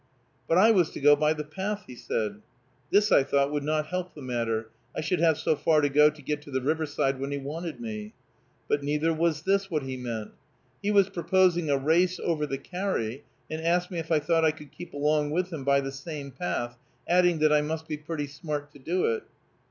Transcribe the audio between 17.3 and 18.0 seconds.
that I must be